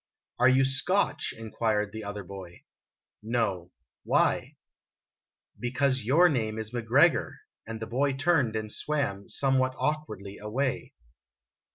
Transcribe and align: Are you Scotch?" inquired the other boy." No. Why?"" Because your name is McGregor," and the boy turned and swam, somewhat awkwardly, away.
Are 0.39 0.49
you 0.49 0.65
Scotch?" 0.65 1.31
inquired 1.37 1.91
the 1.91 2.03
other 2.05 2.23
boy." 2.23 2.63
No. 3.37 3.71
Why?"" 4.03 4.55
Because 5.59 6.01
your 6.01 6.27
name 6.27 6.57
is 6.57 6.71
McGregor," 6.71 7.35
and 7.67 7.79
the 7.79 7.85
boy 7.85 8.13
turned 8.13 8.55
and 8.55 8.71
swam, 8.71 9.29
somewhat 9.29 9.75
awkwardly, 9.77 10.39
away. 10.39 10.95